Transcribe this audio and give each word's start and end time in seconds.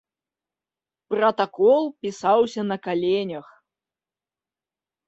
Пратакол 1.11 1.83
пісаўся 2.07 2.61
на 2.71 2.75
каленях. 2.89 3.47